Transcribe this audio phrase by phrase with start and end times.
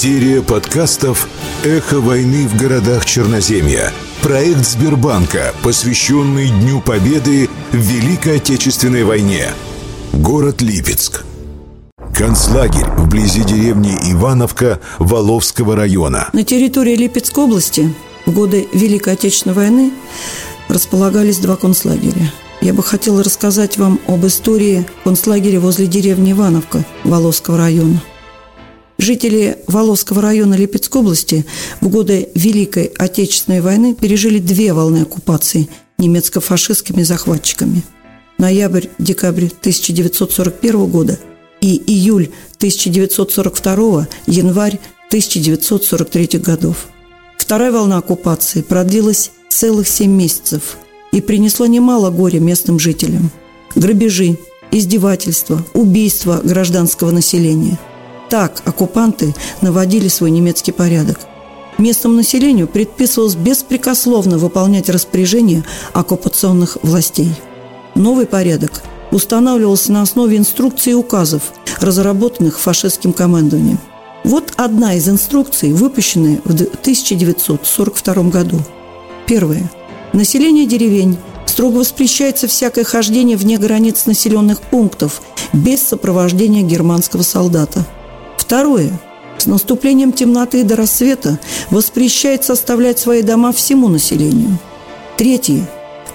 [0.00, 1.28] Серия подкастов
[1.64, 3.92] «Эхо войны в городах Черноземья».
[4.22, 9.48] Проект Сбербанка, посвященный Дню Победы в Великой Отечественной войне.
[10.12, 11.24] Город Липецк.
[12.14, 16.28] Концлагерь вблизи деревни Ивановка Воловского района.
[16.32, 17.92] На территории Липецкой области
[18.24, 19.90] в годы Великой Отечественной войны
[20.68, 22.32] располагались два концлагеря.
[22.60, 28.00] Я бы хотела рассказать вам об истории концлагеря возле деревни Ивановка Воловского района.
[28.98, 31.46] Жители Воловского района Липецкой области
[31.80, 37.84] в годы Великой Отечественной войны пережили две волны оккупации немецко-фашистскими захватчиками.
[38.38, 41.18] Ноябрь-декабрь 1941 года
[41.60, 46.88] и июль 1942, январь 1943 годов.
[47.36, 50.76] Вторая волна оккупации продлилась целых семь месяцев
[51.12, 53.30] и принесла немало горя местным жителям.
[53.76, 54.38] Грабежи,
[54.72, 57.78] издевательства, убийства гражданского населения–
[58.28, 61.18] так оккупанты наводили свой немецкий порядок.
[61.78, 67.30] Местному населению предписывалось беспрекословно выполнять распоряжения оккупационных властей.
[67.94, 73.78] Новый порядок устанавливался на основе инструкций и указов, разработанных фашистским командованием.
[74.24, 78.58] Вот одна из инструкций, выпущенная в 1942 году.
[79.26, 79.70] Первое.
[80.12, 81.16] Население деревень
[81.46, 85.22] строго воспрещается всякое хождение вне границ населенных пунктов
[85.52, 87.86] без сопровождения германского солдата–
[88.48, 88.98] Второе.
[89.36, 94.58] С наступлением темноты до рассвета воспрещается оставлять свои дома всему населению.
[95.18, 95.68] Третье.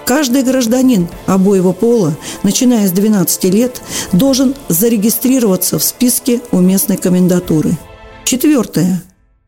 [0.04, 7.78] Каждый гражданин обоего пола, начиная с 12 лет, должен зарегистрироваться в списке у местной комендатуры.
[8.24, 9.00] Четвертое.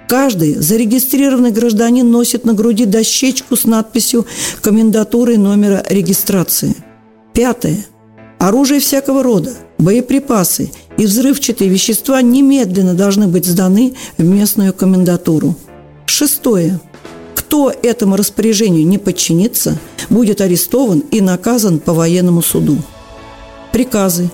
[0.08, 4.26] Каждый зарегистрированный гражданин носит на груди дощечку с надписью
[4.62, 6.76] комендатуры номера регистрации.
[7.32, 7.84] Пятое.
[8.38, 15.54] Оружие всякого рода, боеприпасы и взрывчатые вещества немедленно должны быть сданы в местную комендатуру.
[16.06, 16.78] Шестое.
[17.34, 19.78] Кто этому распоряжению не подчинится,
[20.10, 22.76] будет арестован и наказан по военному суду.
[23.72, 24.30] Приказы,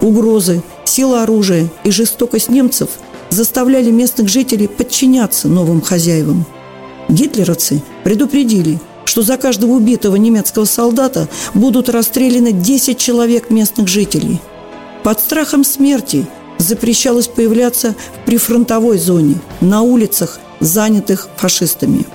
[0.00, 2.88] угрозы, сила оружия и жестокость немцев
[3.30, 6.44] заставляли местных жителей подчиняться новым хозяевам.
[7.08, 14.40] Гитлеровцы предупредили– что за каждого убитого немецкого солдата будут расстреляны 10 человек местных жителей.
[15.02, 16.26] Под страхом смерти
[16.58, 22.06] запрещалось появляться в прифронтовой зоне, на улицах, занятых фашистами.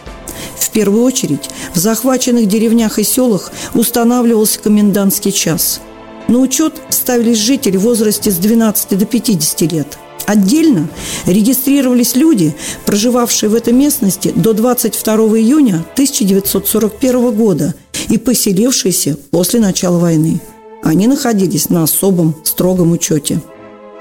[0.57, 5.81] В первую очередь в захваченных деревнях и селах устанавливался комендантский час.
[6.27, 10.87] На учет ставились жители в возрасте с 12 до 50 лет– Отдельно
[11.25, 17.73] регистрировались люди, проживавшие в этой местности до 22 июня 1941 года
[18.09, 20.41] и поселившиеся после начала войны.
[20.83, 23.41] Они находились на особом строгом учете.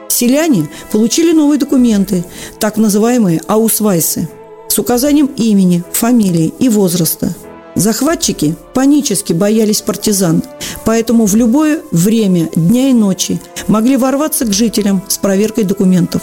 [0.09, 2.25] Селяне получили новые документы,
[2.59, 4.28] так называемые аусвайсы,
[4.69, 7.34] с указанием имени, фамилии и возраста–
[7.78, 10.43] Захватчики панически боялись партизан,
[10.84, 16.22] поэтому в любое время дня и ночи могли ворваться к жителям с проверкой документов.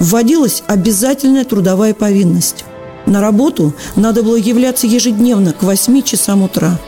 [0.00, 2.66] Вводилась обязательная трудовая повинность.
[3.06, 6.78] На работу надо было являться ежедневно к 8 часам утра.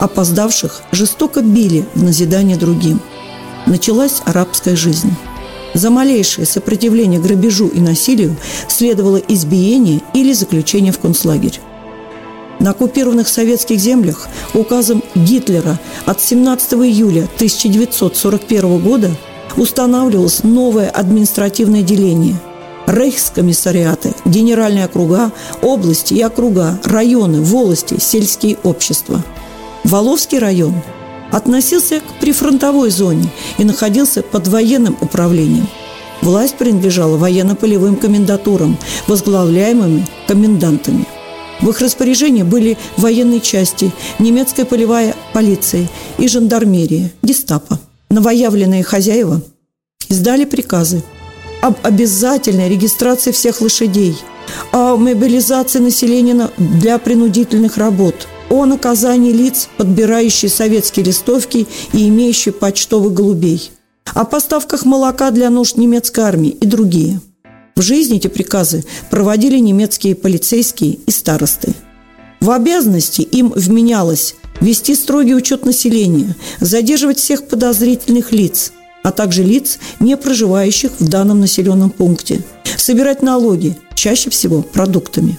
[0.00, 3.02] Опоздавших жестоко били в назидание другим.
[3.66, 5.14] Началась арабская жизнь.
[5.74, 8.34] За малейшее сопротивление грабежу и насилию
[8.68, 11.60] следовало избиение или заключение в концлагерь.
[12.62, 19.10] На оккупированных советских землях указом Гитлера от 17 июля 1941 года
[19.56, 22.36] устанавливалось новое административное деление–
[22.86, 29.24] рейхскомиссариаты, генеральные округа, области и округа, районы, волости, сельские общества.
[29.82, 30.74] Воловский район
[31.32, 33.28] относился к прифронтовой зоне
[33.58, 35.66] и находился под военным управлением.
[36.20, 38.78] Власть принадлежала военно-полевым комендатурам,
[39.08, 41.08] возглавляемыми комендантами–
[41.62, 47.80] в их распоряжении были военные части, немецкая полевая полиция и жандармерия, гестапо.
[48.10, 49.40] Новоявленные хозяева
[50.08, 51.02] издали приказы
[51.62, 54.18] об обязательной регистрации всех лошадей,
[54.72, 63.14] о мобилизации населения для принудительных работ, о наказании лиц, подбирающих советские листовки и имеющих почтовых
[63.14, 63.70] голубей,
[64.12, 67.20] о поставках молока для нужд немецкой армии и другие–
[67.74, 71.74] в жизни эти приказы проводили немецкие полицейские и старосты.
[72.40, 78.72] В обязанности им вменялось вести строгий учет населения, задерживать всех подозрительных лиц,
[79.02, 82.42] а также лиц, не проживающих в данном населенном пункте,
[82.76, 85.38] собирать налоги, чаще всего продуктами.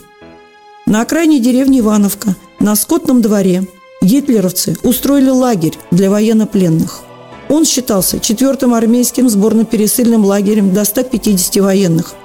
[0.86, 3.68] На окраине деревни Ивановка, на скотном дворе,
[4.02, 7.04] гитлеровцы устроили лагерь для военнопленных–
[7.50, 12.16] он считался четвертым армейским сборно-пересыльным лагерем до 150 военных,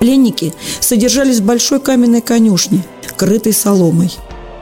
[0.00, 2.84] Пленники содержались в большой каменной конюшне,
[3.16, 4.12] крытой соломой.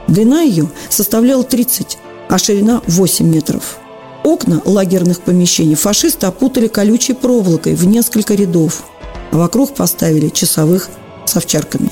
[0.08, 1.98] Длина ее составляла 30,
[2.28, 3.78] а ширина 8 метров.
[4.24, 8.84] Окна лагерных помещений фашисты опутали колючей проволокой в несколько рядов,
[9.32, 10.88] а вокруг поставили часовых
[11.24, 11.90] с овчарками.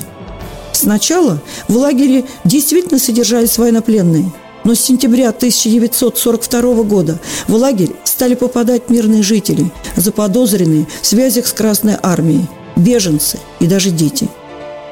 [0.71, 4.31] Сначала в лагере действительно содержались военнопленные,
[4.63, 11.53] но с сентября 1942 года в лагерь стали попадать мирные жители, заподозренные в связях с
[11.53, 14.27] Красной Армией, беженцы и даже дети–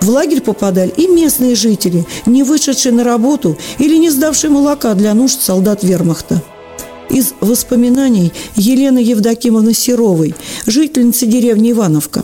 [0.01, 5.13] в лагерь попадали и местные жители, не вышедшие на работу или не сдавшие молока для
[5.13, 6.41] нужд солдат вермахта.
[7.09, 10.35] Из воспоминаний Елены Евдокимовны Серовой,
[10.65, 12.23] жительницы деревни Ивановка.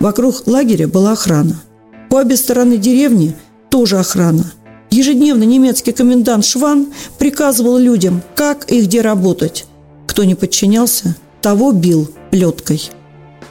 [0.00, 1.62] Вокруг лагеря была охрана.
[2.10, 3.34] По обе стороны деревни
[3.70, 4.52] тоже охрана.
[4.90, 9.66] Ежедневно немецкий комендант Шван приказывал людям, как и где работать.
[10.06, 12.90] Кто не подчинялся, того бил леткой.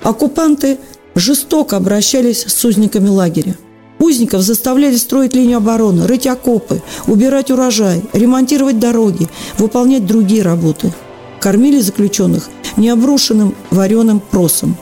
[0.04, 0.78] Оккупанты
[1.16, 3.56] жестоко обращались с узниками лагеря.
[4.00, 10.92] Узников заставляли строить линию обороны, рыть окопы, убирать урожай, ремонтировать дороги, выполнять другие работы.
[11.40, 14.76] Кормили заключенных необрушенным вареным просом.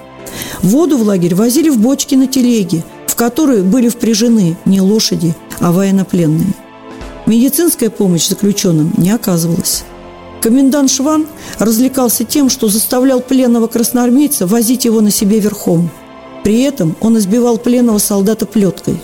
[0.62, 5.72] Воду в лагерь возили в бочки на телеге, в которые были впряжены не лошади, а
[5.72, 6.54] военнопленные.
[7.26, 9.84] Медицинская помощь заключенным не оказывалась.
[10.42, 11.28] Комендант Шван
[11.60, 15.92] развлекался тем, что заставлял пленного красноармейца возить его на себе верхом–
[16.44, 18.98] при этом он избивал пленного солдата плеткой,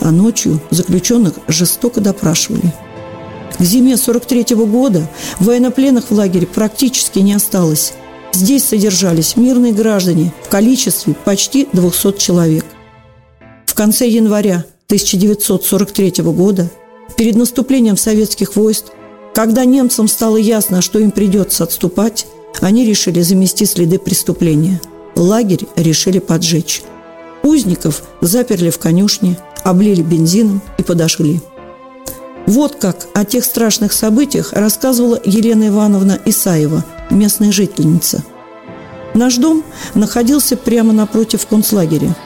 [0.00, 2.72] а ночью заключенных жестоко допрашивали.
[3.56, 5.08] К зиме 43 -го года
[5.40, 7.94] военнопленных в лагере практически не осталось.
[8.32, 12.64] Здесь содержались мирные граждане в количестве почти 200 человек.
[13.66, 16.68] В конце января 1943 года,
[17.16, 18.86] перед наступлением советских войск,
[19.34, 22.26] когда немцам стало ясно, что им придется отступать,
[22.60, 24.80] они решили замести следы преступления–
[25.18, 26.82] лагерь решили поджечь.
[27.42, 31.40] Узников заперли в конюшне, облили бензином и подошли.
[32.46, 38.24] Вот как о тех страшных событиях рассказывала Елена Ивановна Исаева, местная жительница.
[39.14, 42.16] Наш дом находился прямо напротив концлагеря.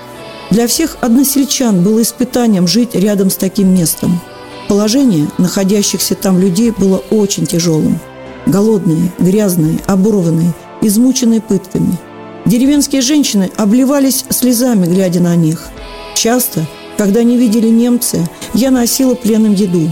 [0.50, 4.20] Для всех односельчан было испытанием жить рядом с таким местом.
[4.68, 7.98] Положение находящихся там людей было очень тяжелым.
[8.46, 10.52] Голодные, грязные, оборванные,
[10.82, 11.98] измученные пытками–
[12.44, 15.68] Деревенские женщины обливались слезами, глядя на них.
[16.14, 16.66] Часто,
[16.96, 19.90] когда не видели немцы, я носила пленным еду.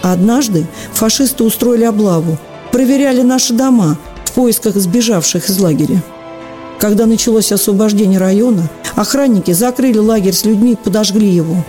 [0.00, 2.38] Однажды фашисты устроили облаву,
[2.70, 6.02] проверяли наши дома в поисках сбежавших из лагеря.
[6.78, 11.64] Когда началось освобождение района, охранники закрыли лагерь с людьми и подожгли его.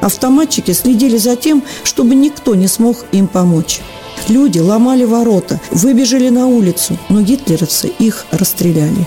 [0.00, 3.80] Автоматчики следили за тем, чтобы никто не смог им помочь.
[4.28, 9.06] Люди ломали ворота, выбежали на улицу, но гитлеровцы их расстреляли.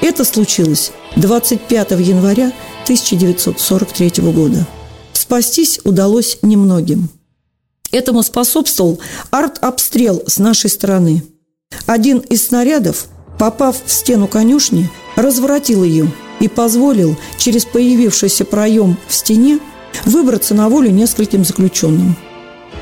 [0.00, 2.52] Это случилось 25 января
[2.84, 4.66] 1943 года.
[5.12, 7.10] Спастись удалось немногим.
[7.92, 8.98] Этому способствовал
[9.30, 11.22] арт-обстрел с нашей стороны.
[11.86, 13.08] Один из снарядов,
[13.38, 16.10] попав в стену конюшни, разворотил ее
[16.40, 19.58] и позволил через появившийся проем в стене
[20.06, 22.16] выбраться на волю нескольким заключенным.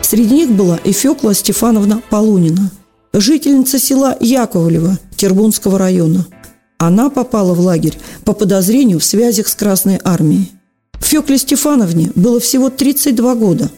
[0.03, 2.71] Среди них была и Фекла Стефановна Полунина,
[3.13, 6.27] жительница села Яковлева Тербунского района–
[6.79, 10.53] она попала в лагерь по подозрению в связях с Красной Армией.
[11.01, 13.71] Фекле Стефановне было всего 32 года.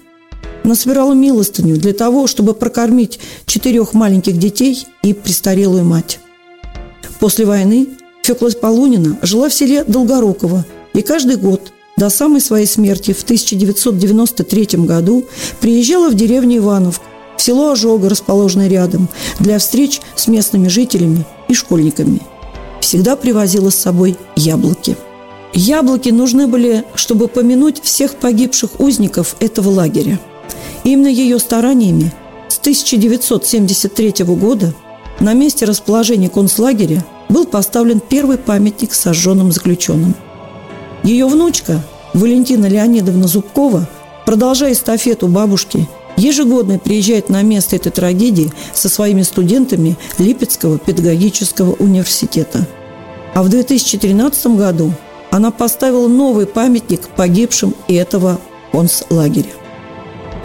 [0.65, 6.21] Она собирала милостыню для того, чтобы прокормить четырех маленьких детей и престарелую мать.
[7.19, 7.89] После войны
[8.23, 14.79] Фекла Полунина жила в селе Долгоруково и каждый год до самой своей смерти в 1993
[14.85, 15.25] году
[15.61, 17.05] приезжала в деревню Ивановку,
[17.37, 22.21] в село Ожога, расположенное рядом, для встреч с местными жителями и школьниками–
[22.91, 24.97] всегда привозила с собой яблоки.
[25.53, 30.19] Яблоки нужны были, чтобы помянуть всех погибших узников этого лагеря.
[30.83, 32.13] Именно ее стараниями
[32.49, 34.75] с 1973 года
[35.21, 40.17] на месте расположения концлагеря был поставлен первый памятник сожженным заключенным.
[41.05, 43.89] Ее внучка Валентина Леонидовна Зубкова,
[44.27, 52.67] продолжая эстафету бабушки, ежегодно приезжает на место этой трагедии со своими студентами Липецкого педагогического университета.
[53.35, 54.93] А в 2013 году
[55.31, 58.41] она поставила новый памятник погибшим этого
[58.73, 59.51] концлагеря.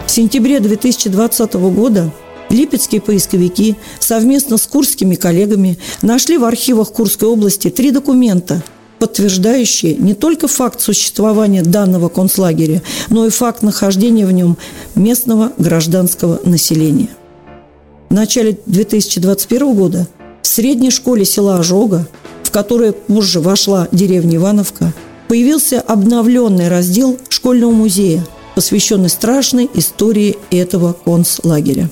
[0.06, 2.12] В сентябре 2020 года
[2.48, 8.62] липецкие поисковики совместно с курскими коллегами нашли в архивах Курской области три документа,
[9.00, 14.56] подтверждающие не только факт существования данного концлагеря, но и факт нахождения в нем
[14.94, 17.08] местного гражданского населения.
[18.08, 20.06] В начале 2021 года
[20.40, 22.06] в средней школе села Ожога,
[22.56, 24.94] которое позже вошла деревня Ивановка,
[25.28, 31.90] появился обновленный раздел школьного музея, посвященный страшной истории этого концлагеря.